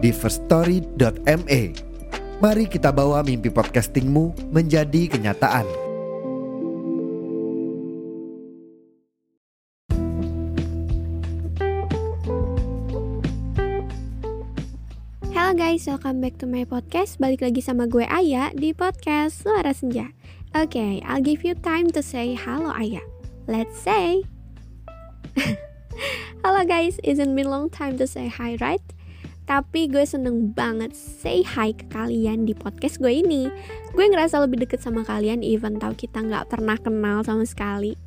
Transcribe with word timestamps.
di 0.00 0.10
firststory.me. 0.16 1.62
Mari 2.40 2.64
kita 2.72 2.88
bawa 2.88 3.20
mimpi 3.20 3.52
podcastingmu 3.52 4.48
menjadi 4.48 5.12
kenyataan. 5.12 5.68
Halo 15.36 15.52
guys, 15.52 15.84
welcome 15.84 16.24
back 16.24 16.40
to 16.40 16.48
my 16.48 16.64
podcast. 16.64 17.20
Balik 17.20 17.44
lagi 17.44 17.60
sama 17.60 17.84
gue 17.84 18.08
Aya 18.08 18.56
di 18.56 18.72
podcast 18.72 19.44
Suara 19.44 19.76
Senja. 19.76 20.16
Oke, 20.56 20.80
okay, 20.80 20.92
I'll 21.04 21.20
give 21.20 21.44
you 21.44 21.52
time 21.52 21.92
to 21.92 22.00
say 22.00 22.32
halo 22.32 22.72
Aya. 22.72 23.04
Let's 23.44 23.76
say. 23.76 24.24
halo 26.42 26.64
guys, 26.64 26.96
isn't 27.04 27.36
been 27.36 27.52
long 27.52 27.68
time 27.68 28.00
to 28.00 28.08
say 28.08 28.32
hi, 28.32 28.56
right? 28.64 28.80
Tapi 29.50 29.90
gue 29.90 30.06
seneng 30.06 30.54
banget 30.54 30.94
say 30.94 31.42
hi 31.42 31.74
ke 31.74 31.82
kalian 31.90 32.46
di 32.46 32.54
podcast 32.54 33.02
gue 33.02 33.10
ini. 33.10 33.50
Gue 33.98 34.06
ngerasa 34.06 34.38
lebih 34.46 34.62
deket 34.62 34.78
sama 34.78 35.02
kalian 35.02 35.42
even 35.42 35.74
tau 35.82 35.90
kita 35.90 36.22
nggak 36.22 36.54
pernah 36.54 36.78
kenal 36.78 37.26
sama 37.26 37.42
sekali. 37.42 37.98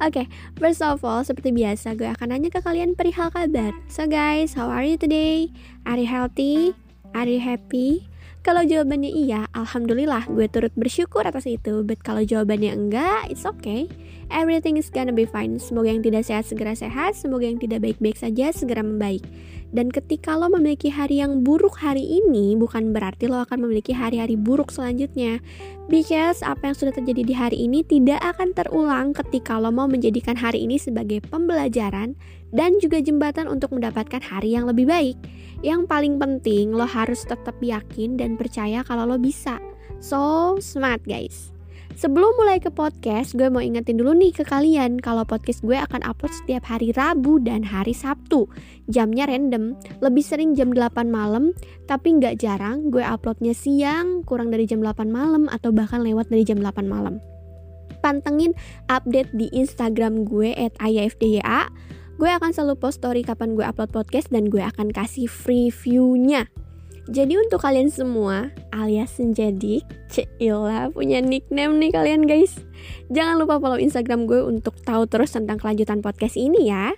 Oke, 0.00 0.24
okay, 0.24 0.26
first 0.56 0.80
of 0.80 1.04
all, 1.04 1.20
seperti 1.20 1.52
biasa 1.52 2.00
gue 2.00 2.08
akan 2.08 2.32
nanya 2.32 2.48
ke 2.48 2.64
kalian 2.64 2.96
perihal 2.96 3.28
kabar. 3.28 3.76
So 3.92 4.08
guys, 4.08 4.56
how 4.56 4.72
are 4.72 4.88
you 4.88 4.96
today? 4.96 5.52
Are 5.84 6.00
you 6.00 6.08
healthy? 6.08 6.72
Are 7.12 7.28
you 7.28 7.44
happy? 7.44 8.08
Kalau 8.46 8.62
jawabannya 8.62 9.10
iya, 9.10 9.50
alhamdulillah 9.52 10.30
gue 10.30 10.46
turut 10.46 10.70
bersyukur 10.78 11.26
atas 11.26 11.50
itu. 11.50 11.82
But 11.82 12.00
kalau 12.00 12.22
jawabannya 12.22 12.72
enggak, 12.72 13.26
it's 13.28 13.42
okay. 13.42 13.90
Everything 14.30 14.78
is 14.78 14.86
gonna 14.86 15.10
be 15.10 15.26
fine. 15.26 15.58
Semoga 15.58 15.90
yang 15.90 16.06
tidak 16.06 16.24
sehat 16.24 16.46
segera 16.46 16.78
sehat, 16.78 17.18
semoga 17.18 17.42
yang 17.50 17.58
tidak 17.58 17.82
baik-baik 17.82 18.14
saja 18.14 18.54
segera 18.54 18.86
membaik. 18.86 19.26
Dan 19.74 19.90
ketika 19.90 20.38
lo 20.38 20.46
memiliki 20.46 20.92
hari 20.92 21.18
yang 21.18 21.42
buruk 21.42 21.82
hari 21.82 22.02
ini, 22.02 22.54
bukan 22.54 22.94
berarti 22.94 23.26
lo 23.26 23.42
akan 23.42 23.66
memiliki 23.66 23.90
hari-hari 23.90 24.38
buruk 24.38 24.70
selanjutnya. 24.70 25.42
Because 25.90 26.44
apa 26.46 26.70
yang 26.70 26.76
sudah 26.78 26.94
terjadi 26.94 27.22
di 27.26 27.34
hari 27.34 27.58
ini 27.66 27.82
tidak 27.82 28.22
akan 28.22 28.54
terulang 28.54 29.10
ketika 29.14 29.58
lo 29.58 29.74
mau 29.74 29.90
menjadikan 29.90 30.38
hari 30.38 30.62
ini 30.62 30.78
sebagai 30.78 31.22
pembelajaran 31.26 32.14
dan 32.54 32.78
juga 32.78 33.02
jembatan 33.02 33.50
untuk 33.50 33.74
mendapatkan 33.74 34.22
hari 34.22 34.54
yang 34.54 34.70
lebih 34.70 34.86
baik. 34.86 35.18
Yang 35.64 35.88
paling 35.90 36.20
penting, 36.20 36.70
lo 36.70 36.86
harus 36.86 37.26
tetap 37.26 37.58
yakin 37.58 38.14
dan 38.14 38.38
percaya 38.38 38.86
kalau 38.86 39.08
lo 39.08 39.18
bisa. 39.18 39.58
So 39.98 40.54
smart 40.60 41.02
guys. 41.08 41.55
Sebelum 41.96 42.28
mulai 42.36 42.60
ke 42.60 42.68
podcast, 42.68 43.32
gue 43.32 43.48
mau 43.48 43.64
ingetin 43.64 43.96
dulu 43.96 44.12
nih 44.12 44.28
ke 44.28 44.44
kalian 44.44 45.00
kalau 45.00 45.24
podcast 45.24 45.64
gue 45.64 45.80
akan 45.80 46.04
upload 46.04 46.28
setiap 46.28 46.68
hari 46.68 46.92
Rabu 46.92 47.40
dan 47.40 47.64
hari 47.64 47.96
Sabtu. 47.96 48.52
Jamnya 48.84 49.24
random, 49.24 49.72
lebih 50.04 50.20
sering 50.20 50.52
jam 50.52 50.76
8 50.76 51.08
malam, 51.08 51.56
tapi 51.88 52.20
nggak 52.20 52.36
jarang 52.36 52.92
gue 52.92 53.00
uploadnya 53.00 53.56
siang, 53.56 54.28
kurang 54.28 54.52
dari 54.52 54.68
jam 54.68 54.84
8 54.84 55.08
malam, 55.08 55.48
atau 55.48 55.72
bahkan 55.72 56.04
lewat 56.04 56.28
dari 56.28 56.44
jam 56.44 56.60
8 56.60 56.84
malam. 56.84 57.16
Pantengin 58.04 58.52
update 58.92 59.32
di 59.32 59.48
Instagram 59.56 60.28
gue 60.28 60.52
at 60.52 60.76
ayafdya. 60.84 61.72
Gue 62.20 62.28
akan 62.28 62.52
selalu 62.52 62.76
post 62.76 63.00
story 63.00 63.24
kapan 63.24 63.56
gue 63.56 63.64
upload 63.64 63.88
podcast 63.88 64.28
dan 64.28 64.52
gue 64.52 64.60
akan 64.60 64.92
kasih 64.92 65.32
free 65.32 65.72
view-nya. 65.72 66.44
Jadi 67.06 67.38
untuk 67.38 67.62
kalian 67.62 67.86
semua 67.86 68.50
alias 68.74 69.14
Senjadik, 69.14 69.86
Cila 70.10 70.90
punya 70.90 71.22
nickname 71.22 71.78
nih 71.78 71.94
kalian 71.94 72.26
guys. 72.26 72.58
Jangan 73.14 73.38
lupa 73.38 73.62
follow 73.62 73.78
Instagram 73.78 74.26
gue 74.26 74.42
untuk 74.42 74.74
tahu 74.82 75.06
terus 75.06 75.30
tentang 75.30 75.62
kelanjutan 75.62 76.02
podcast 76.02 76.34
ini 76.34 76.66
ya. 76.66 76.90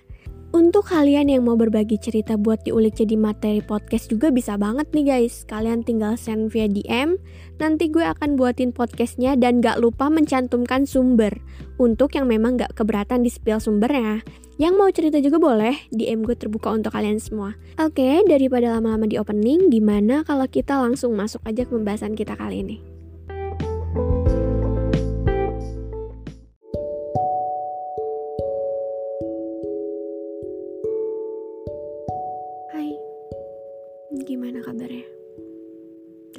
Untuk 0.49 0.89
kalian 0.89 1.29
yang 1.29 1.45
mau 1.45 1.53
berbagi 1.53 2.01
cerita 2.01 2.33
buat 2.33 2.65
diulik 2.65 2.97
jadi 2.97 3.13
materi 3.13 3.61
podcast 3.61 4.09
juga 4.09 4.33
bisa 4.33 4.57
banget 4.57 4.89
nih 4.97 5.05
guys. 5.05 5.45
Kalian 5.45 5.85
tinggal 5.85 6.17
send 6.17 6.49
via 6.49 6.65
DM, 6.65 7.21
nanti 7.61 7.85
gue 7.85 8.01
akan 8.01 8.33
buatin 8.33 8.73
podcastnya 8.73 9.37
dan 9.37 9.61
gak 9.61 9.77
lupa 9.77 10.09
mencantumkan 10.09 10.89
sumber. 10.89 11.37
Untuk 11.77 12.17
yang 12.17 12.25
memang 12.25 12.57
gak 12.57 12.73
keberatan 12.73 13.21
di 13.21 13.29
spill 13.29 13.61
sumbernya. 13.61 14.25
Yang 14.57 14.73
mau 14.73 14.89
cerita 14.89 15.21
juga 15.21 15.37
boleh, 15.37 15.85
DM 15.93 16.25
gue 16.25 16.33
terbuka 16.33 16.73
untuk 16.73 16.97
kalian 16.97 17.21
semua. 17.21 17.53
Oke, 17.77 18.25
daripada 18.25 18.73
lama-lama 18.73 19.05
di 19.05 19.21
opening, 19.21 19.69
gimana 19.69 20.25
kalau 20.25 20.49
kita 20.49 20.81
langsung 20.81 21.13
masuk 21.13 21.45
aja 21.45 21.61
ke 21.61 21.69
pembahasan 21.69 22.17
kita 22.17 22.33
kali 22.33 22.65
ini. 22.65 22.98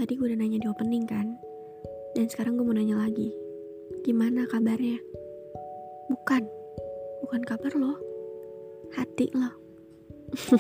Tadi 0.01 0.17
gue 0.17 0.33
udah 0.33 0.41
nanya 0.41 0.57
di 0.57 0.65
opening 0.65 1.05
kan? 1.05 1.37
Dan 2.17 2.25
sekarang 2.25 2.57
gue 2.57 2.65
mau 2.65 2.73
nanya 2.73 3.05
lagi. 3.05 3.37
Gimana 4.01 4.49
kabarnya? 4.49 4.97
Bukan. 6.09 6.41
Bukan 7.21 7.45
kabar 7.45 7.69
lo. 7.77 8.01
Hati 8.97 9.29
lo. 9.37 9.53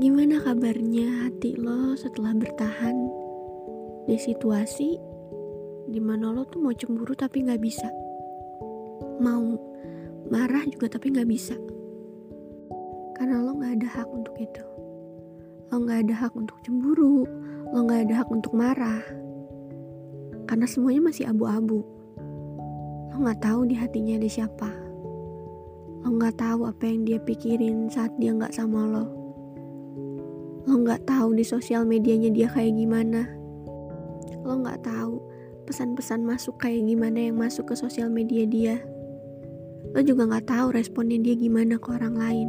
gimana 0.00 0.40
kabarnya 0.40 1.28
hati 1.28 1.52
lo 1.60 1.92
setelah 2.00 2.32
bertahan 2.32 2.96
di 4.08 4.16
situasi 4.16 4.96
di 5.92 6.00
mana 6.00 6.32
lo 6.32 6.48
tuh 6.48 6.64
mau 6.64 6.72
cemburu 6.72 7.12
tapi 7.12 7.44
gak 7.44 7.60
bisa. 7.60 7.92
Mau 9.20 9.52
marah 10.32 10.64
juga 10.64 10.96
tapi 10.96 11.12
gak 11.12 11.28
bisa. 11.28 11.60
Karena 13.20 13.44
lo 13.44 13.52
gak 13.60 13.84
ada 13.84 13.88
hak 14.00 14.08
untuk 14.08 14.32
itu 14.40 14.73
lo 15.74 15.82
gak 15.82 16.06
ada 16.06 16.14
hak 16.14 16.38
untuk 16.38 16.54
cemburu, 16.62 17.26
lo 17.74 17.82
gak 17.90 18.06
ada 18.06 18.22
hak 18.22 18.30
untuk 18.30 18.54
marah. 18.54 19.02
Karena 20.46 20.70
semuanya 20.70 21.10
masih 21.10 21.26
abu-abu. 21.26 21.82
Lo 23.10 23.18
gak 23.26 23.42
tahu 23.42 23.66
di 23.66 23.74
hatinya 23.74 24.14
ada 24.14 24.30
siapa. 24.30 24.70
Lo 26.06 26.14
gak 26.14 26.38
tahu 26.38 26.70
apa 26.70 26.86
yang 26.86 27.02
dia 27.02 27.18
pikirin 27.18 27.90
saat 27.90 28.14
dia 28.22 28.30
gak 28.38 28.54
sama 28.54 28.86
lo. 28.86 29.10
Lo 30.62 30.78
gak 30.86 31.10
tahu 31.10 31.34
di 31.34 31.42
sosial 31.42 31.82
medianya 31.82 32.30
dia 32.30 32.46
kayak 32.46 32.70
gimana. 32.78 33.26
Lo 34.46 34.54
gak 34.62 34.86
tahu 34.86 35.18
pesan-pesan 35.66 36.22
masuk 36.22 36.54
kayak 36.62 36.86
gimana 36.86 37.18
yang 37.18 37.34
masuk 37.34 37.66
ke 37.66 37.74
sosial 37.74 38.14
media 38.14 38.46
dia. 38.46 38.78
Lo 39.90 39.98
juga 40.06 40.38
gak 40.38 40.54
tahu 40.54 40.70
responnya 40.70 41.18
dia 41.18 41.34
gimana 41.34 41.82
ke 41.82 41.88
orang 41.90 42.14
lain. 42.14 42.48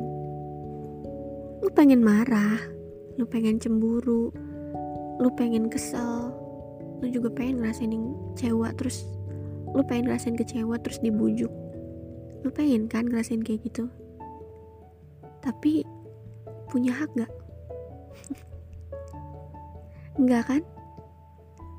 Lo 1.65 1.73
pengen 1.73 2.05
marah, 2.05 2.74
lu 3.15 3.23
pengen 3.23 3.59
cemburu 3.59 4.31
lu 5.19 5.29
pengen 5.39 5.71
kesel 5.71 6.35
lu 6.99 7.07
juga 7.07 7.31
pengen 7.31 7.63
ngerasain 7.63 7.91
kecewa 8.35 8.71
terus 8.75 9.07
lu 9.71 9.83
pengen 9.83 10.11
ngerasain 10.11 10.35
kecewa 10.35 10.75
terus 10.79 10.99
dibujuk 10.99 11.51
lu 12.43 12.49
pengen 12.51 12.87
kan 12.91 13.07
ngerasain 13.07 13.43
kayak 13.43 13.63
gitu 13.63 13.87
tapi 15.39 15.85
punya 16.67 16.89
hak 16.91 17.11
gak? 17.13 17.31
enggak 20.17 20.43
kan? 20.49 20.61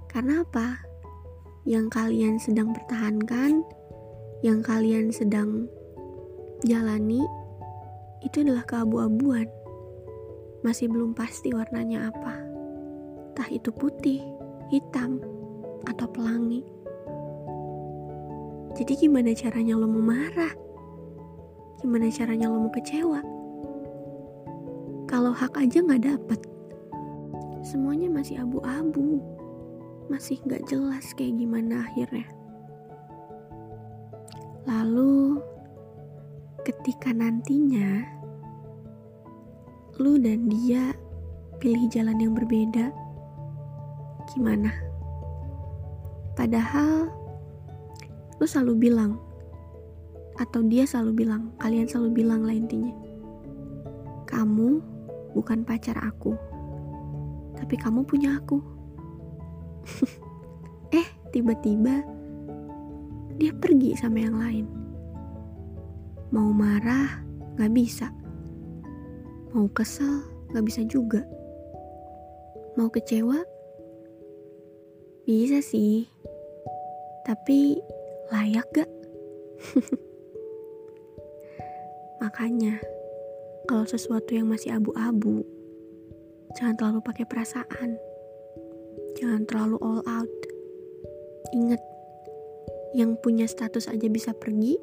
karena 0.06 0.46
apa? 0.46 0.81
yang 1.66 1.90
kalian 1.90 2.38
sedang 2.38 2.70
pertahankan 2.70 3.66
yang 4.46 4.62
kalian 4.62 5.11
sedang 5.11 5.66
jalani 6.62 7.19
itu 8.22 8.46
adalah 8.46 8.62
keabu-abuan 8.70 9.50
masih 10.66 10.90
belum 10.90 11.14
pasti 11.14 11.54
warnanya 11.54 12.10
apa. 12.10 12.34
Entah 13.30 13.46
itu 13.54 13.70
putih, 13.70 14.18
hitam, 14.66 15.22
atau 15.86 16.10
pelangi. 16.10 16.66
Jadi 18.74 19.06
gimana 19.06 19.30
caranya 19.30 19.78
lo 19.78 19.86
mau 19.86 20.02
marah? 20.02 20.50
Gimana 21.78 22.10
caranya 22.10 22.50
lo 22.50 22.66
mau 22.66 22.72
kecewa? 22.74 23.22
Kalau 25.06 25.30
hak 25.30 25.54
aja 25.54 25.78
gak 25.86 26.02
dapet. 26.02 26.40
Semuanya 27.62 28.10
masih 28.10 28.42
abu-abu. 28.42 29.22
Masih 30.10 30.42
gak 30.50 30.66
jelas 30.66 31.14
kayak 31.14 31.38
gimana 31.38 31.86
akhirnya. 31.86 32.26
Lalu 34.66 35.38
ketika 36.66 37.14
nantinya 37.14 38.15
lu 39.96 40.20
dan 40.20 40.48
dia 40.52 40.93
pilih 41.56 41.88
jalan 41.88 42.20
yang 42.20 42.37
berbeda, 42.37 42.93
gimana? 44.32 44.72
Padahal 46.37 47.08
lu 48.37 48.44
selalu 48.44 48.88
bilang, 48.88 49.16
atau 50.37 50.60
dia 50.60 50.84
selalu 50.84 51.25
bilang, 51.25 51.48
kalian 51.56 51.88
selalu 51.88 52.25
bilang 52.25 52.44
lah 52.44 52.52
intinya, 52.52 52.93
kamu 54.28 54.84
bukan 55.32 55.64
pacar 55.64 55.96
aku, 56.04 56.37
tapi 57.56 57.75
kamu 57.81 58.04
punya 58.04 58.37
aku. 58.37 58.60
eh, 60.99 61.08
tiba-tiba 61.32 62.04
dia 63.40 63.52
pergi 63.56 63.96
sama 63.96 64.20
yang 64.20 64.37
lain. 64.37 64.66
Mau 66.32 66.52
marah, 66.52 67.25
gak 67.56 67.72
bisa. 67.72 68.15
Mau 69.56 69.73
kesel, 69.73 70.20
gak 70.53 70.69
bisa 70.69 70.85
juga. 70.85 71.25
Mau 72.76 72.93
kecewa? 72.93 73.41
Bisa 75.25 75.64
sih. 75.64 76.05
Tapi 77.25 77.81
layak 78.29 78.69
gak? 78.76 78.91
Makanya, 82.20 82.76
kalau 83.64 83.88
sesuatu 83.88 84.37
yang 84.37 84.53
masih 84.53 84.76
abu-abu, 84.76 85.41
jangan 86.61 86.76
terlalu 86.76 87.00
pakai 87.00 87.25
perasaan. 87.25 87.97
Jangan 89.17 89.49
terlalu 89.49 89.81
all 89.81 90.05
out. 90.05 90.35
Ingat, 91.56 91.81
yang 92.93 93.17
punya 93.25 93.49
status 93.49 93.88
aja 93.88 94.05
bisa 94.12 94.37
pergi, 94.37 94.76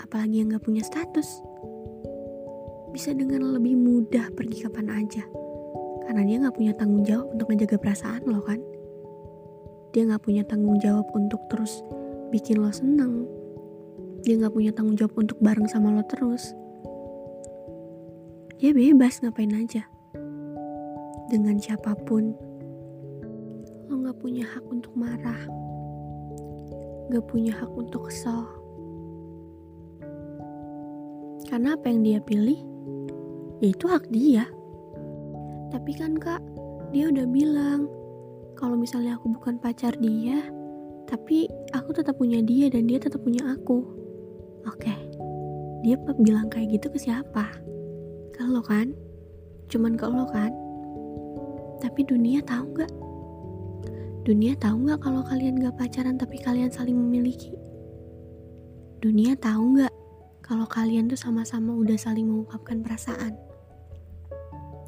apalagi 0.00 0.40
yang 0.40 0.56
gak 0.56 0.64
punya 0.64 0.80
status. 0.80 1.49
Bisa 2.90 3.14
dengan 3.14 3.54
lebih 3.54 3.78
mudah 3.78 4.34
pergi 4.34 4.66
kapan 4.66 4.90
aja. 4.90 5.22
Karena 6.06 6.26
dia 6.26 6.42
gak 6.42 6.58
punya 6.58 6.74
tanggung 6.74 7.06
jawab 7.06 7.30
untuk 7.30 7.46
menjaga 7.54 7.76
perasaan 7.78 8.22
lo 8.26 8.42
kan. 8.42 8.58
Dia 9.94 10.10
gak 10.10 10.22
punya 10.26 10.42
tanggung 10.42 10.78
jawab 10.82 11.06
untuk 11.14 11.38
terus 11.50 11.86
bikin 12.34 12.58
lo 12.58 12.74
seneng. 12.74 13.26
Dia 14.26 14.42
gak 14.42 14.54
punya 14.54 14.74
tanggung 14.74 14.98
jawab 14.98 15.14
untuk 15.18 15.38
bareng 15.38 15.70
sama 15.70 15.94
lo 15.94 16.02
terus. 16.06 16.50
Dia 18.58 18.74
bebas 18.74 19.22
ngapain 19.22 19.54
aja. 19.54 19.86
Dengan 21.30 21.56
siapa 21.62 21.94
pun. 21.94 22.34
Lo 23.86 23.94
gak 24.02 24.18
punya 24.18 24.46
hak 24.50 24.66
untuk 24.66 24.90
marah. 24.98 25.42
Gak 27.10 27.24
punya 27.30 27.54
hak 27.54 27.70
untuk 27.74 28.10
kesal. 28.10 28.46
Karena 31.50 31.74
apa 31.74 31.90
yang 31.90 32.06
dia 32.06 32.20
pilih, 32.22 32.69
ya 33.60 33.68
itu 33.76 33.84
hak 33.86 34.08
dia. 34.08 34.48
Tapi 35.70 35.92
kan 35.94 36.16
kak, 36.16 36.42
dia 36.90 37.12
udah 37.12 37.28
bilang 37.28 37.86
kalau 38.56 38.74
misalnya 38.74 39.16
aku 39.20 39.32
bukan 39.36 39.60
pacar 39.60 39.94
dia, 40.00 40.48
tapi 41.06 41.46
aku 41.76 41.92
tetap 41.94 42.16
punya 42.16 42.40
dia 42.40 42.72
dan 42.72 42.88
dia 42.88 42.98
tetap 42.98 43.20
punya 43.22 43.44
aku. 43.52 43.84
Oke, 44.68 44.92
dia 45.84 45.96
bilang 46.20 46.48
kayak 46.48 46.80
gitu 46.80 46.92
ke 46.92 46.98
siapa? 46.98 47.52
Ke 48.34 48.44
lo 48.48 48.64
kan? 48.64 48.92
Cuman 49.68 49.94
ke 49.94 50.04
lo 50.08 50.26
kan? 50.28 50.52
Tapi 51.80 52.04
dunia 52.04 52.44
tahu 52.44 52.64
nggak? 52.76 52.92
Dunia 54.24 54.52
tahu 54.60 54.84
nggak 54.84 55.00
kalau 55.00 55.24
kalian 55.24 55.56
gak 55.56 55.80
pacaran 55.80 56.20
tapi 56.20 56.36
kalian 56.36 56.68
saling 56.68 56.96
memiliki? 56.96 57.56
Dunia 59.00 59.32
tahu 59.40 59.80
nggak 59.80 59.94
kalau 60.44 60.68
kalian 60.68 61.08
tuh 61.08 61.16
sama-sama 61.16 61.72
udah 61.72 61.96
saling 61.96 62.28
mengungkapkan 62.28 62.84
perasaan? 62.84 63.49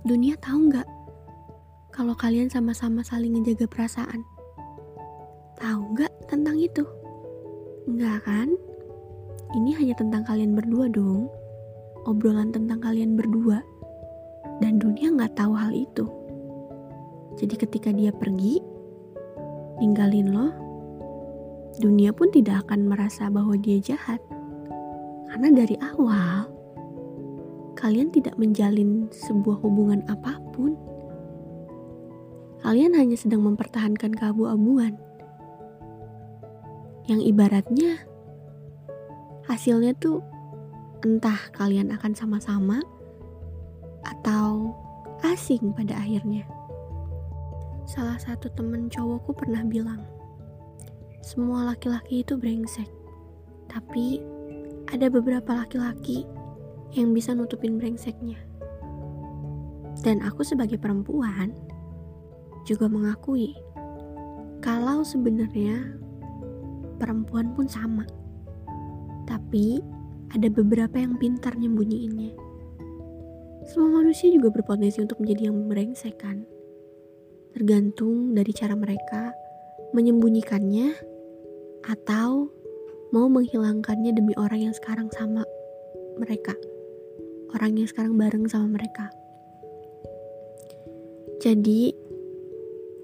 Dunia 0.03 0.35
tahu 0.43 0.67
nggak 0.67 0.89
kalau 1.95 2.17
kalian 2.19 2.51
sama-sama 2.51 3.07
saling 3.07 3.39
ngejaga 3.39 3.71
perasaan? 3.71 4.27
Tahu 5.63 5.95
nggak 5.95 6.13
tentang 6.27 6.59
itu? 6.59 6.83
Enggak 7.87 8.27
kan? 8.27 8.51
Ini 9.55 9.71
hanya 9.79 9.95
tentang 9.95 10.27
kalian 10.27 10.59
berdua 10.59 10.91
dong. 10.91 11.31
Obrolan 12.09 12.51
tentang 12.51 12.83
kalian 12.83 13.15
berdua. 13.15 13.63
Dan 14.59 14.83
dunia 14.83 15.15
nggak 15.15 15.39
tahu 15.39 15.55
hal 15.55 15.71
itu. 15.71 16.09
Jadi 17.39 17.55
ketika 17.61 17.95
dia 17.95 18.11
pergi, 18.11 18.59
ninggalin 19.79 20.35
lo, 20.35 20.49
dunia 21.79 22.11
pun 22.11 22.29
tidak 22.35 22.67
akan 22.67 22.91
merasa 22.91 23.31
bahwa 23.31 23.55
dia 23.55 23.79
jahat. 23.79 24.19
Karena 25.31 25.49
dari 25.53 25.77
awal, 25.81 26.52
kalian 27.83 28.15
tidak 28.15 28.39
menjalin 28.39 29.11
sebuah 29.11 29.59
hubungan 29.59 30.07
apa 30.07 30.39
pun. 30.55 30.79
Kalian 32.63 32.95
hanya 32.95 33.19
sedang 33.19 33.43
mempertahankan 33.43 34.15
keabu-abuan. 34.15 34.95
Yang 37.11 37.35
ibaratnya 37.35 37.99
hasilnya 39.51 39.99
tuh 39.99 40.23
entah 41.03 41.51
kalian 41.59 41.91
akan 41.91 42.15
sama-sama 42.15 42.79
atau 44.07 44.71
asing 45.27 45.75
pada 45.75 45.99
akhirnya. 45.99 46.47
Salah 47.83 48.15
satu 48.23 48.47
temen 48.55 48.87
cowokku 48.87 49.35
pernah 49.35 49.67
bilang, 49.67 50.07
semua 51.27 51.75
laki-laki 51.75 52.23
itu 52.23 52.39
brengsek, 52.39 52.87
tapi 53.67 54.23
ada 54.87 55.11
beberapa 55.11 55.67
laki-laki 55.67 56.23
yang 56.93 57.17
bisa 57.17 57.33
nutupin 57.33 57.81
brengseknya. 57.81 58.37
Dan 60.03 60.21
aku 60.21 60.45
sebagai 60.45 60.77
perempuan 60.77 61.55
juga 62.69 62.87
mengakui 62.91 63.55
kalau 64.63 65.03
sebenarnya 65.03 65.99
perempuan 67.01 67.51
pun 67.57 67.67
sama. 67.67 68.07
Tapi 69.27 69.83
ada 70.33 70.49
beberapa 70.49 70.97
yang 70.99 71.17
pintar 71.19 71.57
nyembunyiinnya. 71.59 72.35
Semua 73.63 74.03
manusia 74.03 74.27
juga 74.31 74.51
berpotensi 74.51 74.99
untuk 75.03 75.23
menjadi 75.23 75.51
yang 75.51 75.71
brengsek 75.71 76.19
kan? 76.19 76.43
Tergantung 77.55 78.35
dari 78.35 78.51
cara 78.51 78.75
mereka 78.75 79.31
menyembunyikannya 79.93 80.97
atau 81.85 82.49
mau 83.13 83.29
menghilangkannya 83.29 84.17
demi 84.17 84.33
orang 84.41 84.67
yang 84.71 84.75
sekarang 84.75 85.13
sama 85.13 85.45
mereka 86.17 86.57
orang 87.53 87.79
yang 87.79 87.89
sekarang 87.89 88.17
bareng 88.17 88.49
sama 88.49 88.81
mereka. 88.81 89.13
Jadi, 91.43 91.91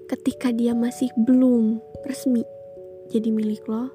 ketika 0.07 0.49
dia 0.55 0.71
masih 0.71 1.11
belum 1.19 1.83
resmi 2.07 2.41
jadi 3.09 3.33
milik 3.33 3.65
lo, 3.65 3.89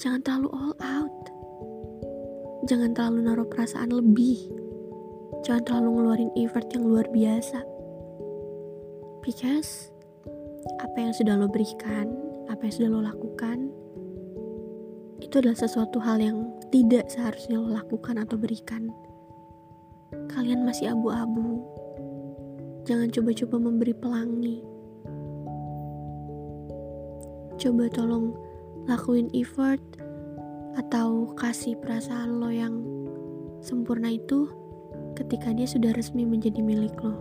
jangan 0.00 0.24
terlalu 0.24 0.48
all 0.56 0.74
out. 0.80 1.16
Jangan 2.64 2.96
terlalu 2.96 3.18
naruh 3.28 3.48
perasaan 3.48 3.92
lebih. 3.92 4.48
Jangan 5.44 5.62
terlalu 5.68 5.88
ngeluarin 6.00 6.32
effort 6.40 6.64
yang 6.72 6.88
luar 6.88 7.04
biasa. 7.12 7.60
Because 9.20 9.92
apa 10.80 10.96
yang 10.96 11.12
sudah 11.12 11.36
lo 11.36 11.52
berikan, 11.52 12.08
apa 12.48 12.64
yang 12.64 12.74
sudah 12.74 12.90
lo 12.90 13.00
lakukan, 13.04 13.68
itu 15.20 15.34
adalah 15.40 15.56
sesuatu 15.56 16.00
hal 16.00 16.16
yang 16.20 16.48
tidak 16.72 17.12
seharusnya 17.12 17.60
lo 17.60 17.68
lakukan 17.70 18.18
atau 18.24 18.40
berikan 18.40 18.88
kalian 20.34 20.66
masih 20.66 20.90
abu-abu. 20.90 21.62
Jangan 22.84 23.08
coba-coba 23.14 23.56
memberi 23.62 23.94
pelangi. 23.94 24.58
Coba 27.54 27.86
tolong 27.94 28.34
lakuin 28.90 29.30
effort 29.30 29.80
atau 30.74 31.30
kasih 31.38 31.78
perasaan 31.78 32.42
lo 32.42 32.50
yang 32.50 32.82
sempurna 33.62 34.10
itu 34.10 34.50
ketika 35.14 35.54
dia 35.54 35.70
sudah 35.70 35.94
resmi 35.94 36.26
menjadi 36.26 36.58
milik 36.58 36.98
lo. 36.98 37.14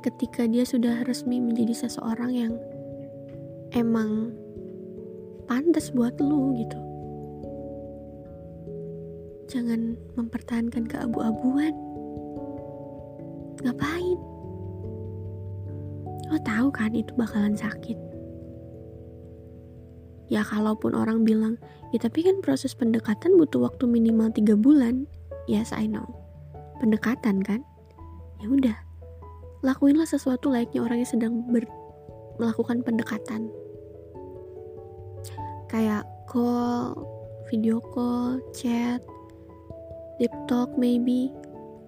Ketika 0.00 0.48
dia 0.48 0.64
sudah 0.64 1.04
resmi 1.04 1.36
menjadi 1.36 1.86
seseorang 1.86 2.32
yang 2.32 2.54
emang 3.76 4.32
pantas 5.44 5.92
buat 5.92 6.16
lo 6.16 6.56
gitu 6.56 6.80
jangan 9.46 9.94
mempertahankan 10.18 10.84
keabu-abuan. 10.90 11.74
Ngapain? 13.62 14.18
Lo 16.26 16.38
tahu 16.42 16.68
kan 16.74 16.92
itu 16.92 17.14
bakalan 17.14 17.54
sakit. 17.54 17.98
Ya 20.26 20.42
kalaupun 20.42 20.98
orang 20.98 21.22
bilang, 21.22 21.54
ya 21.94 22.02
tapi 22.02 22.26
kan 22.26 22.42
proses 22.42 22.74
pendekatan 22.74 23.38
butuh 23.38 23.70
waktu 23.70 23.86
minimal 23.86 24.34
3 24.34 24.58
bulan. 24.58 25.06
Yes, 25.46 25.70
I 25.70 25.86
know. 25.86 26.06
Pendekatan 26.82 27.46
kan? 27.46 27.62
Ya 28.42 28.46
udah. 28.50 28.76
Lakuinlah 29.62 30.06
sesuatu 30.06 30.50
layaknya 30.50 30.82
orang 30.82 30.98
yang 31.06 31.10
sedang 31.10 31.34
ber 31.46 31.62
melakukan 32.42 32.82
pendekatan. 32.82 33.48
Kayak 35.70 36.04
call, 36.26 36.92
video 37.46 37.78
call, 37.78 38.42
chat, 38.50 38.98
deep 40.16 40.32
talk 40.48 40.72
maybe. 40.76 41.32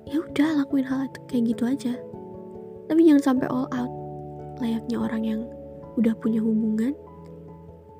Ya 0.09 0.25
udah 0.25 0.65
lakuin 0.65 0.89
hal 0.89 1.09
itu 1.09 1.21
kayak 1.29 1.45
gitu 1.53 1.63
aja. 1.69 1.93
Tapi 2.89 3.01
jangan 3.05 3.25
sampai 3.25 3.47
all 3.53 3.69
out 3.77 3.93
layaknya 4.59 4.97
orang 4.99 5.23
yang 5.23 5.41
udah 6.01 6.15
punya 6.19 6.39
hubungan 6.39 6.95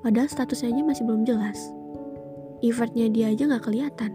padahal 0.01 0.31
statusnya 0.31 0.73
aja 0.73 0.81
masih 0.81 1.03
belum 1.05 1.23
jelas. 1.27 1.59
Effortnya 2.65 3.07
dia 3.11 3.31
aja 3.31 3.45
nggak 3.45 3.65
kelihatan. 3.69 4.11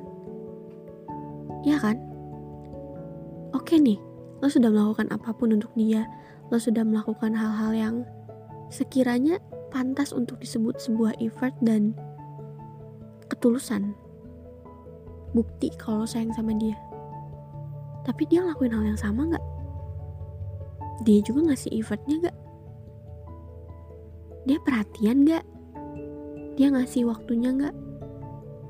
Ya 1.64 1.80
kan? 1.80 1.96
Oke 3.54 3.78
nih 3.78 3.96
lo 4.42 4.50
sudah 4.50 4.68
melakukan 4.68 5.08
apa 5.14 5.30
pun 5.32 5.54
untuk 5.54 5.70
dia. 5.78 6.04
Lo 6.52 6.60
sudah 6.60 6.84
melakukan 6.84 7.32
hal-hal 7.32 7.72
yang 7.72 7.96
sekiranya 8.68 9.40
pantas 9.72 10.12
untuk 10.12 10.42
disebut 10.42 10.76
sebuah 10.82 11.16
effort 11.22 11.54
dan 11.64 11.96
ketulusan 13.32 13.96
bukti 15.34 15.68
kalau 15.76 16.06
sayang 16.06 16.32
sama 16.32 16.54
dia. 16.56 16.78
Tapi 18.06 18.24
dia 18.30 18.40
ngelakuin 18.40 18.72
hal 18.72 18.84
yang 18.94 19.00
sama 19.00 19.28
nggak? 19.28 19.46
Dia 21.02 21.18
juga 21.26 21.52
ngasih 21.52 21.74
effortnya 21.76 22.16
nggak? 22.24 22.36
Dia 24.46 24.58
perhatian 24.62 25.26
nggak? 25.26 25.44
Dia 26.54 26.68
ngasih 26.70 27.04
waktunya 27.10 27.50
nggak? 27.50 27.76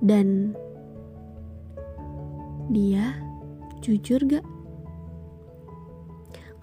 Dan 0.00 0.56
dia 2.72 3.12
jujur 3.84 4.24
gak 4.24 4.44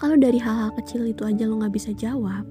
kalau 0.01 0.17
dari 0.17 0.41
hal-hal 0.41 0.73
kecil 0.81 1.05
itu 1.05 1.21
aja 1.21 1.45
lo 1.45 1.61
gak 1.61 1.77
bisa 1.77 1.93
jawab, 1.93 2.41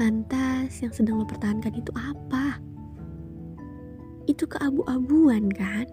lantas 0.00 0.80
yang 0.80 0.88
sedang 0.88 1.20
lo 1.20 1.28
pertahankan 1.28 1.68
itu 1.76 1.92
apa? 1.92 2.41
Itu 4.32 4.48
keabu-abuan 4.48 5.52
kan? 5.52 5.84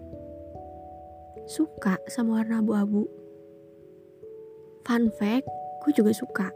Suka 1.43 1.99
sama 2.07 2.39
warna 2.39 2.63
abu-abu. 2.63 3.03
Fun 4.87 5.11
fact, 5.19 5.43
gue 5.83 5.91
juga 5.91 6.15
suka. 6.15 6.47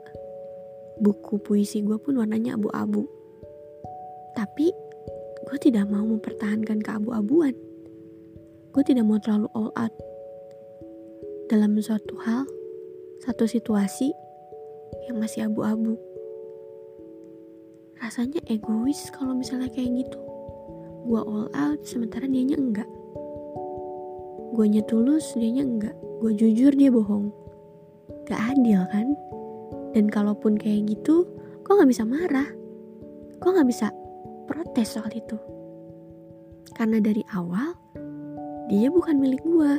Buku 1.04 1.44
puisi 1.44 1.84
gue 1.84 2.00
pun 2.00 2.16
warnanya 2.16 2.56
abu-abu. 2.56 3.04
Tapi 4.32 4.72
gue 5.44 5.58
tidak 5.60 5.92
mau 5.92 6.08
mempertahankan 6.08 6.80
keabu-abuan. 6.80 7.52
Gue 8.72 8.84
tidak 8.88 9.04
mau 9.04 9.20
terlalu 9.20 9.52
all 9.52 9.76
out 9.76 9.92
dalam 11.52 11.76
suatu 11.84 12.16
hal 12.24 12.48
satu 13.28 13.44
situasi 13.44 14.16
yang 15.12 15.20
masih 15.20 15.52
abu-abu. 15.52 16.00
Rasanya 18.00 18.40
egois 18.48 19.12
kalau 19.12 19.36
misalnya 19.36 19.68
kayak 19.68 20.08
gitu. 20.08 20.23
Gua 21.04 21.22
all 21.24 21.48
out 21.54 21.84
sementara 21.84 22.28
dianya 22.28 22.56
enggak. 22.56 22.90
Guanya 24.54 24.82
tulus, 24.88 25.36
dianya 25.36 25.64
enggak. 25.66 25.96
Gua 26.24 26.32
jujur, 26.32 26.72
dia 26.74 26.90
bohong. 26.94 27.32
Gak 28.30 28.56
adil 28.56 28.82
kan? 28.90 29.18
Dan 29.92 30.08
kalaupun 30.08 30.56
kayak 30.56 30.88
gitu, 30.88 31.28
kok 31.68 31.76
gak 31.76 31.90
bisa 31.90 32.08
marah? 32.08 32.48
Kok 33.44 33.52
gak 33.60 33.68
bisa 33.68 33.92
protes 34.48 34.96
soal 34.96 35.12
itu? 35.12 35.36
Karena 36.74 37.04
dari 37.04 37.22
awal, 37.36 37.76
dia 38.72 38.88
bukan 38.88 39.20
milik 39.20 39.44
gua. 39.44 39.78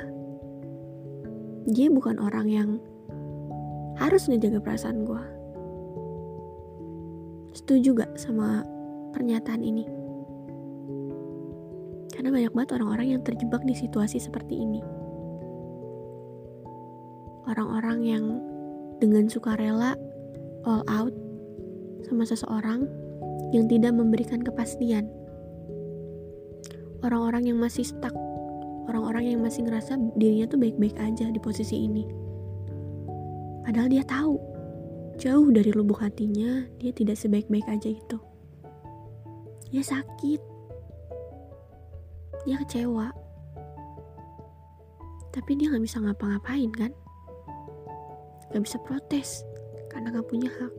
Dia 1.64 1.88
bukan 1.88 2.20
orang 2.20 2.46
yang 2.52 2.70
harus 3.98 4.26
ngejaga 4.26 4.58
perasaan 4.58 5.06
gue 5.06 5.22
setuju 7.54 7.94
gak 7.94 8.12
sama 8.18 8.66
pernyataan 9.14 9.62
ini 9.62 9.86
karena 12.24 12.40
banyak 12.40 12.52
banget 12.56 12.70
orang-orang 12.80 13.08
yang 13.12 13.20
terjebak 13.20 13.60
di 13.68 13.76
situasi 13.76 14.16
seperti 14.16 14.64
ini 14.64 14.80
orang-orang 17.44 17.98
yang 18.00 18.24
dengan 19.04 19.28
sukarela 19.28 19.92
all 20.64 20.80
out 20.88 21.12
sama 22.08 22.24
seseorang 22.24 22.88
yang 23.52 23.68
tidak 23.68 23.92
memberikan 23.92 24.40
kepastian 24.40 25.12
orang-orang 27.04 27.52
yang 27.52 27.60
masih 27.60 27.84
stuck 27.84 28.16
orang-orang 28.88 29.36
yang 29.36 29.44
masih 29.44 29.68
ngerasa 29.68 30.00
dirinya 30.16 30.48
tuh 30.48 30.56
baik-baik 30.56 30.96
aja 30.96 31.28
di 31.28 31.36
posisi 31.36 31.84
ini 31.84 32.24
Padahal 33.64 33.88
dia 33.88 34.04
tahu, 34.04 34.36
jauh 35.16 35.48
dari 35.48 35.72
lubuk 35.72 36.04
hatinya, 36.04 36.68
dia 36.76 36.92
tidak 36.92 37.16
sebaik-baik 37.16 37.64
aja 37.64 37.96
itu. 37.96 38.18
Dia 39.72 39.80
sakit. 39.80 40.53
Dia 42.44 42.60
kecewa. 42.60 43.08
Tapi 45.32 45.50
dia 45.58 45.72
gak 45.72 45.82
bisa 45.82 45.98
ngapa-ngapain 45.98 46.70
kan? 46.70 46.92
Gak 48.52 48.62
bisa 48.62 48.78
protes, 48.84 49.42
karena 49.90 50.14
gak 50.14 50.28
punya 50.30 50.46
hak. 50.46 50.72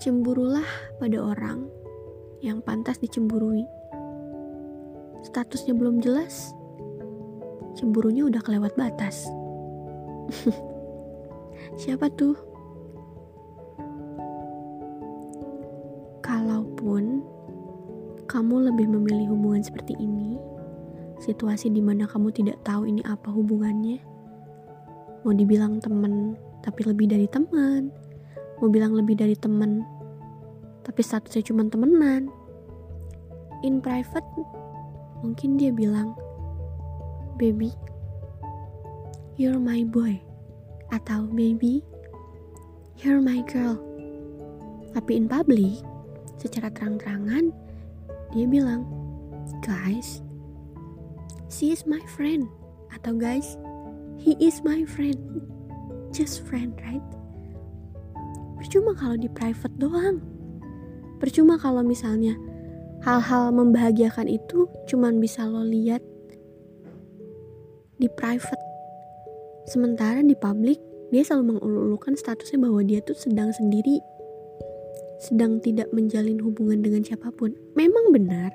Cemburulah 0.00 0.66
pada 0.98 1.18
orang 1.20 1.68
yang 2.42 2.64
pantas 2.64 2.98
dicemburui. 2.98 3.66
Statusnya 5.22 5.76
belum 5.78 6.02
jelas, 6.02 6.50
cemburunya 7.78 8.26
udah 8.26 8.42
kelewat 8.42 8.74
batas. 8.74 9.26
Siapa 11.82 12.10
tuh? 12.14 12.51
Kamu 18.32 18.72
lebih 18.72 18.88
memilih 18.88 19.36
hubungan 19.36 19.60
seperti 19.60 19.92
ini, 20.00 20.40
situasi 21.20 21.68
di 21.68 21.84
mana 21.84 22.08
kamu 22.08 22.32
tidak 22.32 22.56
tahu 22.64 22.88
ini 22.88 23.04
apa 23.04 23.28
hubungannya, 23.28 24.00
mau 25.20 25.36
dibilang 25.36 25.84
temen 25.84 26.40
tapi 26.64 26.88
lebih 26.88 27.12
dari 27.12 27.28
teman, 27.28 27.92
mau 28.56 28.72
bilang 28.72 28.96
lebih 28.96 29.20
dari 29.20 29.36
teman 29.36 29.84
tapi 30.82 31.04
statusnya 31.04 31.44
cuma 31.44 31.68
temenan. 31.68 32.32
In 33.62 33.78
private, 33.78 34.26
mungkin 35.22 35.54
dia 35.54 35.70
bilang, 35.70 36.18
baby, 37.38 37.70
you're 39.38 39.62
my 39.62 39.86
boy. 39.86 40.18
Atau 40.90 41.30
baby 41.30 41.86
you're 43.00 43.22
my 43.22 43.42
girl. 43.50 43.80
Tapi 44.92 45.18
in 45.18 45.26
public 45.26 45.82
secara 46.38 46.70
terang-terangan 46.70 47.50
dia 48.32 48.48
bilang 48.48 48.88
guys 49.60 50.24
she 51.52 51.70
is 51.70 51.84
my 51.84 52.00
friend. 52.08 52.48
Atau 52.92 53.16
guys 53.16 53.60
he 54.16 54.34
is 54.40 54.64
my 54.64 54.82
friend. 54.88 55.16
Just 56.12 56.44
friend 56.48 56.76
right? 56.80 57.04
Percuma 58.56 58.96
kalau 58.96 59.16
di 59.20 59.28
private 59.28 59.74
doang. 59.76 60.18
Percuma 61.20 61.60
kalau 61.60 61.84
misalnya 61.84 62.34
hal-hal 63.02 63.50
membahagiakan 63.50 64.30
itu 64.30 64.70
cuman 64.86 65.18
bisa 65.18 65.44
lo 65.44 65.66
lihat 65.66 66.00
di 67.98 68.06
private. 68.18 68.62
Sementara 69.70 70.22
di 70.26 70.34
publik, 70.34 70.78
dia 71.14 71.22
selalu 71.22 71.54
mengulu-ulukan 71.54 72.18
statusnya 72.18 72.66
bahwa 72.66 72.82
dia 72.82 72.98
tuh 73.02 73.14
sedang 73.14 73.54
sendiri, 73.54 74.02
sedang 75.22 75.62
tidak 75.62 75.86
menjalin 75.94 76.42
hubungan 76.42 76.82
dengan 76.82 77.06
siapa 77.06 77.30
pun. 77.30 77.54
Memang 77.78 78.10
benar, 78.10 78.50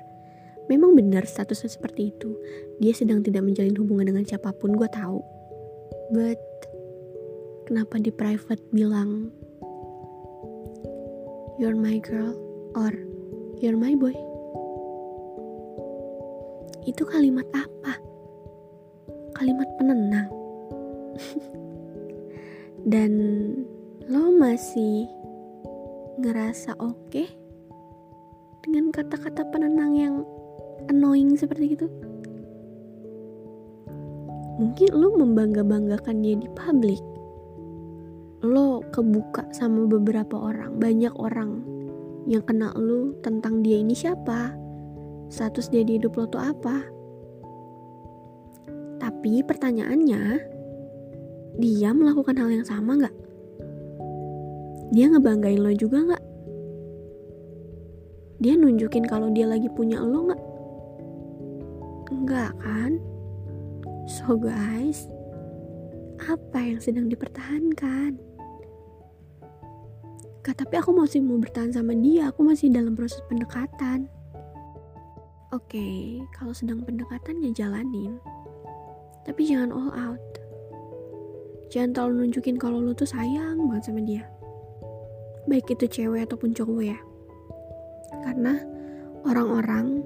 memang 0.68 0.92
benar 0.92 1.24
statusnya 1.24 1.72
seperti 1.72 2.12
itu. 2.12 2.36
Dia 2.76 2.92
sedang 2.92 3.24
tidak 3.24 3.48
menjalin 3.48 3.72
hubungan 3.80 4.12
dengan 4.12 4.28
siapa 4.28 4.52
pun, 4.52 4.76
gue 4.76 4.88
tahu. 4.92 5.24
But, 6.12 6.40
kenapa 7.64 7.96
di 8.04 8.12
private 8.12 8.60
bilang, 8.68 9.32
you're 11.56 11.72
my 11.72 11.96
girl, 12.04 12.36
or 12.76 12.92
you're 13.64 13.80
my 13.80 13.96
boy? 13.96 14.12
Itu 16.84 17.08
kalimat 17.08 17.48
apa? 17.56 17.96
Kalimat 19.32 19.68
penenang 19.80 20.28
dan 22.92 23.12
lo 24.08 24.34
masih 24.34 25.06
ngerasa 26.18 26.76
oke 26.82 26.94
okay 27.08 27.28
dengan 28.68 28.92
kata-kata 28.92 29.48
penenang 29.48 29.96
yang 29.96 30.14
annoying 30.92 31.32
seperti 31.38 31.72
itu 31.78 31.86
mungkin 34.58 34.90
lo 34.90 35.14
membangga-banggakan 35.14 36.18
dia 36.18 36.34
di 36.34 36.50
publik. 36.52 36.98
Lo 38.42 38.82
kebuka 38.90 39.46
sama 39.54 39.86
beberapa 39.86 40.34
orang 40.34 40.78
banyak 40.82 41.14
orang 41.14 41.62
yang 42.26 42.42
kenal 42.42 42.74
lo 42.74 43.14
tentang 43.22 43.62
dia 43.62 43.78
ini 43.78 43.94
siapa 43.94 44.52
status 45.30 45.70
dia 45.70 45.86
di 45.86 45.96
hidup 45.96 46.18
lo 46.18 46.26
tuh 46.26 46.42
apa. 46.42 46.76
Tapi 48.98 49.46
pertanyaannya 49.46 50.22
dia 51.62 51.90
melakukan 51.94 52.38
hal 52.38 52.50
yang 52.50 52.66
sama 52.66 52.98
nggak? 52.98 53.16
Dia 54.94 55.12
ngebanggain 55.12 55.60
lo 55.60 55.72
juga 55.76 56.00
nggak? 56.00 56.24
Dia 58.38 58.54
nunjukin 58.54 59.04
kalau 59.04 59.28
dia 59.34 59.44
lagi 59.44 59.68
punya 59.72 60.00
lo 60.00 60.30
nggak? 60.30 60.42
Enggak 62.08 62.52
kan? 62.62 62.96
So, 64.08 64.40
guys, 64.40 65.04
apa 66.24 66.56
yang 66.56 66.80
sedang 66.80 67.12
dipertahankan? 67.12 68.16
Gak, 70.40 70.64
tapi 70.64 70.80
aku 70.80 70.96
masih 70.96 71.20
mau 71.20 71.36
bertahan 71.36 71.76
sama 71.76 71.92
dia, 71.92 72.32
aku 72.32 72.40
masih 72.40 72.72
dalam 72.72 72.96
proses 72.96 73.20
pendekatan. 73.28 74.08
Oke, 75.52 75.76
okay, 75.76 76.00
kalau 76.32 76.56
sedang 76.56 76.80
pendekatan 76.80 77.44
ya 77.44 77.52
jalanin. 77.52 78.16
Tapi 79.28 79.44
jangan 79.44 79.68
all 79.68 79.92
out. 79.92 80.24
Jangan 81.68 81.92
terlalu 81.92 82.32
nunjukin 82.32 82.56
kalau 82.56 82.80
lu 82.80 82.96
tuh 82.96 83.04
sayang 83.04 83.60
banget 83.68 83.92
sama 83.92 84.00
dia. 84.00 84.24
Baik 85.48 85.72
itu 85.72 85.88
cewek 85.88 86.28
ataupun 86.28 86.52
cowok 86.52 86.82
ya. 86.84 86.98
Karena 88.20 88.60
orang-orang 89.24 90.04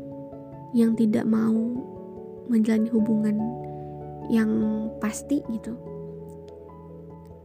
yang 0.73 0.95
tidak 0.95 1.27
mau 1.27 1.55
menjalani 2.47 2.89
hubungan 2.95 3.37
yang 4.31 4.51
pasti 5.03 5.43
gitu. 5.51 5.75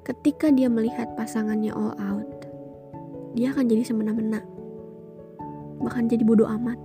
Ketika 0.05 0.47
dia 0.53 0.71
melihat 0.71 1.11
pasangannya 1.19 1.73
all 1.73 1.91
out, 1.99 2.29
dia 3.35 3.51
akan 3.51 3.67
jadi 3.67 3.83
semena-mena. 3.83 4.39
Bahkan 5.83 6.07
jadi 6.07 6.23
bodoh 6.23 6.47
amat. 6.47 6.79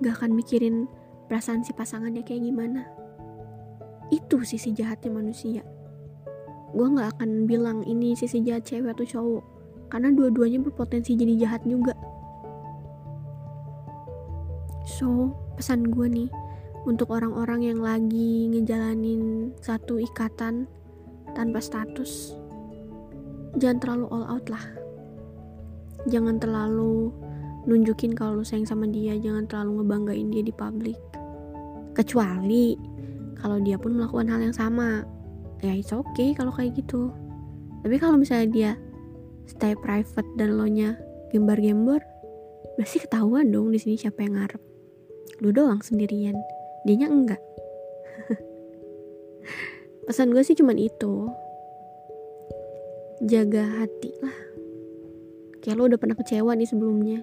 Gak 0.00 0.14
akan 0.22 0.32
mikirin 0.32 0.86
perasaan 1.28 1.66
si 1.66 1.74
pasangannya 1.76 2.24
kayak 2.24 2.48
gimana. 2.48 2.86
Itu 4.08 4.40
sisi 4.46 4.72
jahatnya 4.72 5.12
manusia. 5.12 5.62
Gue 6.72 6.86
gak 6.92 7.18
akan 7.18 7.48
bilang 7.48 7.84
ini 7.84 8.12
sisi 8.12 8.44
jahat 8.44 8.68
cewek 8.68 8.92
atau 8.92 9.06
cowok. 9.06 9.44
Karena 9.88 10.12
dua-duanya 10.12 10.60
berpotensi 10.60 11.16
jadi 11.16 11.48
jahat 11.48 11.64
juga. 11.64 11.96
So, 14.84 15.32
pesan 15.56 15.88
gue 15.88 16.06
nih, 16.08 16.28
untuk 16.88 17.12
orang-orang 17.12 17.68
yang 17.68 17.80
lagi 17.84 18.48
ngejalanin 18.48 19.52
satu 19.60 20.00
ikatan 20.00 20.64
tanpa 21.36 21.60
status 21.60 22.32
jangan 23.60 23.78
terlalu 23.80 24.06
all 24.08 24.24
out 24.24 24.46
lah 24.48 24.64
jangan 26.08 26.40
terlalu 26.40 27.12
nunjukin 27.68 28.16
kalau 28.16 28.40
lu 28.40 28.44
sayang 28.46 28.64
sama 28.64 28.88
dia 28.88 29.18
jangan 29.20 29.44
terlalu 29.44 29.82
ngebanggain 29.82 30.28
dia 30.32 30.42
di 30.46 30.54
publik 30.54 30.96
kecuali 31.92 32.78
kalau 33.36 33.60
dia 33.60 33.76
pun 33.76 33.98
melakukan 33.98 34.30
hal 34.30 34.40
yang 34.40 34.56
sama 34.56 35.04
ya 35.62 35.72
it's 35.74 35.90
okay 35.90 36.34
kalau 36.34 36.54
kayak 36.54 36.78
gitu. 36.78 37.10
Tapi 37.82 37.96
kalau 37.98 38.18
misalnya 38.18 38.48
dia 38.50 38.72
stay 39.48 39.74
private 39.78 40.26
dan 40.36 40.58
lo 40.58 40.66
nya 40.68 40.98
gembar-gembor 41.32 42.02
berarti 42.78 43.02
ketahuan 43.02 43.50
dong 43.50 43.74
di 43.74 43.78
sini 43.82 43.98
siapa 43.98 44.22
yang 44.22 44.38
ngarep. 44.38 44.62
Lu 45.42 45.50
doang 45.50 45.82
sendirian. 45.82 46.34
Dianya 46.86 47.10
enggak. 47.10 47.42
Pesan 50.06 50.30
gue 50.30 50.42
sih 50.46 50.54
cuman 50.54 50.78
itu. 50.78 51.26
Jaga 53.26 53.82
hati 53.82 54.14
lah. 54.22 54.38
Kayak 55.58 55.76
lo 55.78 55.82
udah 55.90 55.98
pernah 55.98 56.14
kecewa 56.14 56.54
nih 56.54 56.70
sebelumnya. 56.70 57.18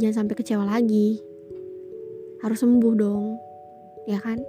Jangan 0.00 0.24
sampai 0.24 0.34
kecewa 0.40 0.64
lagi. 0.64 1.20
Harus 2.40 2.64
sembuh 2.64 2.94
dong. 2.96 3.36
Ya 4.08 4.16
kan 4.16 4.40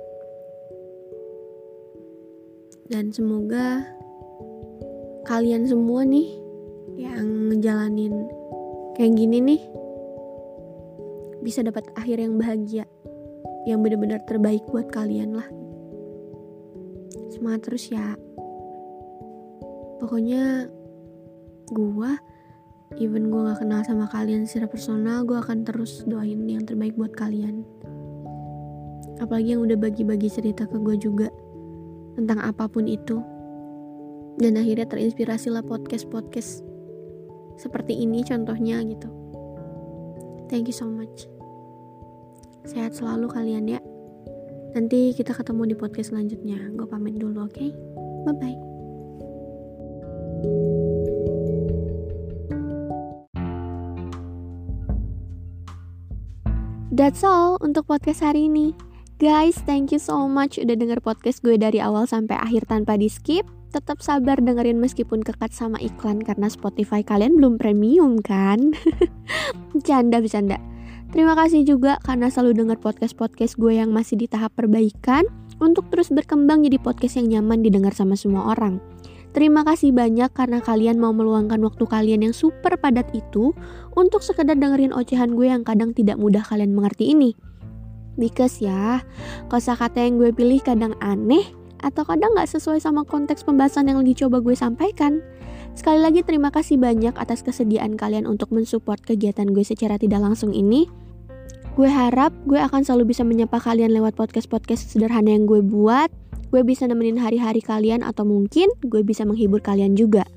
dan 2.91 3.07
semoga 3.15 3.88
kalian 5.24 5.63
semua 5.63 6.03
nih 6.03 6.27
yang 7.00 7.48
ngejalanin 7.48 8.12
kayak 9.00 9.15
gini 9.15 9.39
nih 9.39 9.62
bisa 11.39 11.63
dapat 11.63 11.88
akhir 11.95 12.19
yang 12.19 12.36
bahagia 12.36 12.83
yang 13.63 13.79
benar-benar 13.79 14.19
terbaik 14.27 14.60
buat 14.69 14.91
kalian 14.91 15.39
lah. 15.39 15.48
Semangat 17.31 17.71
terus 17.71 17.88
ya. 17.88 18.19
Pokoknya 20.03 20.68
gue 21.72 22.11
even 23.00 23.31
gue 23.31 23.39
gak 23.48 23.63
kenal 23.63 23.81
sama 23.87 24.11
kalian 24.11 24.44
secara 24.44 24.68
personal 24.68 25.24
gue 25.24 25.39
akan 25.39 25.63
terus 25.63 26.03
doain 26.03 26.44
yang 26.44 26.68
terbaik 26.68 26.98
buat 27.00 27.16
kalian. 27.16 27.63
Apalagi 29.24 29.55
yang 29.55 29.63
udah 29.63 29.77
bagi-bagi 29.79 30.27
cerita 30.27 30.68
ke 30.68 30.75
gue 30.75 30.98
juga 30.98 31.29
tentang 32.17 32.39
apa 32.43 32.67
pun 32.67 32.87
itu 32.87 33.19
dan 34.39 34.57
akhirnya 34.57 34.87
terinspirasi 34.87 35.51
lah 35.51 35.63
podcast-podcast 35.63 36.63
seperti 37.59 38.00
ini 38.00 38.24
contohnya 38.25 38.81
gitu 38.83 39.07
thank 40.47 40.65
you 40.67 40.75
so 40.75 40.87
much 40.87 41.31
Sehat 42.61 42.93
selalu 42.93 43.25
kalian 43.25 43.65
ya. 43.65 43.79
Nanti 44.77 45.11
kita 45.17 45.33
ketemu 45.33 45.74
di 45.74 45.75
podcast 45.75 46.13
selanjutnya. 46.13 46.61
Gue 46.77 46.85
pamit 46.85 47.17
dulu, 47.17 47.50
oke? 47.50 47.57
Okay? 47.57 47.74
Bye-bye. 48.29 48.59
That's 56.91 57.25
all 57.25 57.57
untuk 57.65 57.89
podcast 57.89 58.21
hari 58.21 58.45
ini. 58.45 58.77
Guys, 59.22 59.53
thank 59.70 59.94
you 59.94 60.01
so 60.01 60.25
much 60.25 60.57
udah 60.57 60.74
denger 60.74 60.98
podcast 60.98 61.46
gue 61.46 61.53
dari 61.53 61.77
awal 61.77 62.10
sampai 62.10 62.42
akhir 62.42 62.66
tanpa 62.66 62.98
di 62.98 63.05
skip. 63.05 63.46
Tetap 63.70 64.01
sabar 64.01 64.42
dengerin 64.42 64.81
meskipun 64.81 65.22
kekat 65.22 65.53
sama 65.53 65.77
iklan 65.77 66.25
karena 66.25 66.50
Spotify 66.50 67.05
kalian 67.05 67.38
belum 67.38 67.62
premium 67.62 68.18
kan? 68.18 68.74
Canda 69.86 70.25
bercanda. 70.25 70.57
Terima 71.14 71.38
kasih 71.38 71.62
juga 71.70 72.01
karena 72.01 72.34
selalu 72.34 72.66
dengar 72.66 72.81
podcast-podcast 72.81 73.62
gue 73.62 73.77
yang 73.77 73.94
masih 73.94 74.18
di 74.18 74.25
tahap 74.25 74.57
perbaikan 74.57 75.29
untuk 75.62 75.86
terus 75.94 76.10
berkembang 76.10 76.66
jadi 76.66 76.81
podcast 76.81 77.22
yang 77.22 77.29
nyaman 77.29 77.62
didengar 77.62 77.94
sama 77.94 78.18
semua 78.18 78.57
orang. 78.57 78.81
Terima 79.38 79.62
kasih 79.62 79.94
banyak 79.94 80.34
karena 80.34 80.66
kalian 80.66 80.98
mau 80.98 81.14
meluangkan 81.14 81.62
waktu 81.62 81.86
kalian 81.86 82.25
yang 82.25 82.34
super 82.34 82.74
padat 82.74 83.05
itu 83.14 83.53
untuk 83.94 84.25
sekedar 84.25 84.57
dengerin 84.57 84.98
ocehan 84.98 85.38
gue 85.38 85.46
yang 85.46 85.62
kadang 85.62 85.94
tidak 85.94 86.18
mudah 86.18 86.42
kalian 86.42 86.74
mengerti 86.74 87.14
ini. 87.14 87.50
Because 88.19 88.59
ya, 88.59 89.03
kosakata 89.47 90.03
yang 90.03 90.19
gue 90.19 90.31
pilih 90.35 90.59
kadang 90.59 90.95
aneh 91.00 91.47
atau 91.81 92.05
kadang 92.05 92.37
gak 92.37 92.50
sesuai 92.50 92.77
sama 92.77 93.01
konteks 93.07 93.41
pembahasan 93.41 93.89
yang 93.89 94.00
lagi 94.00 94.13
coba 94.13 94.39
gue 94.39 94.53
sampaikan. 94.53 95.24
Sekali 95.71 96.03
lagi 96.03 96.21
terima 96.21 96.51
kasih 96.51 96.75
banyak 96.75 97.15
atas 97.15 97.41
kesediaan 97.41 97.95
kalian 97.95 98.27
untuk 98.27 98.51
mensupport 98.51 99.00
kegiatan 99.00 99.47
gue 99.50 99.63
secara 99.63 99.95
tidak 99.95 100.19
langsung 100.19 100.51
ini. 100.51 100.85
Gue 101.79 101.87
harap 101.87 102.35
gue 102.43 102.59
akan 102.59 102.83
selalu 102.83 103.15
bisa 103.15 103.24
menyapa 103.24 103.55
kalian 103.63 103.95
lewat 103.95 104.19
podcast-podcast 104.19 104.91
sederhana 104.91 105.31
yang 105.31 105.47
gue 105.47 105.63
buat. 105.63 106.11
Gue 106.51 106.67
bisa 106.67 106.83
nemenin 106.83 107.15
hari-hari 107.15 107.63
kalian 107.63 108.03
atau 108.03 108.27
mungkin 108.27 108.67
gue 108.83 109.01
bisa 109.07 109.24
menghibur 109.24 109.63
kalian 109.63 109.95
juga. 109.95 110.27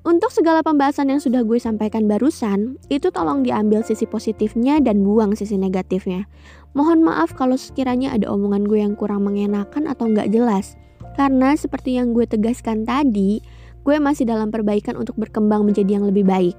Untuk 0.00 0.32
segala 0.32 0.64
pembahasan 0.64 1.12
yang 1.12 1.20
sudah 1.20 1.44
gue 1.44 1.60
sampaikan 1.60 2.08
barusan, 2.08 2.80
itu 2.88 3.12
tolong 3.12 3.44
diambil 3.44 3.84
sisi 3.84 4.08
positifnya 4.08 4.80
dan 4.80 5.04
buang 5.04 5.36
sisi 5.36 5.60
negatifnya. 5.60 6.24
Mohon 6.72 7.04
maaf 7.04 7.36
kalau 7.36 7.60
sekiranya 7.60 8.16
ada 8.16 8.32
omongan 8.32 8.64
gue 8.64 8.80
yang 8.80 8.96
kurang 8.96 9.28
mengenakan 9.28 9.84
atau 9.84 10.08
nggak 10.08 10.32
jelas. 10.32 10.80
Karena 11.20 11.52
seperti 11.52 12.00
yang 12.00 12.16
gue 12.16 12.24
tegaskan 12.24 12.88
tadi, 12.88 13.44
gue 13.84 13.96
masih 14.00 14.24
dalam 14.24 14.48
perbaikan 14.48 14.96
untuk 14.96 15.20
berkembang 15.20 15.68
menjadi 15.68 16.00
yang 16.00 16.08
lebih 16.08 16.24
baik. 16.24 16.56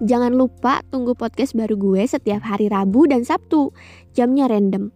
Jangan 0.00 0.32
lupa 0.32 0.80
tunggu 0.88 1.12
podcast 1.12 1.52
baru 1.52 1.76
gue 1.76 2.08
setiap 2.08 2.40
hari 2.40 2.72
Rabu 2.72 3.04
dan 3.04 3.28
Sabtu. 3.28 3.68
Jamnya 4.16 4.48
random, 4.48 4.95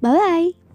bye-bye. 0.00 0.67